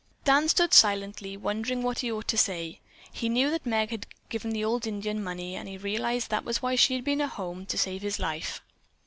[0.23, 2.79] Dan stood silently, wondering what he ought to say.
[3.13, 6.59] He knew that Meg had given the old Indian money, and he realized that was
[6.59, 8.63] why she had been at home to save his life.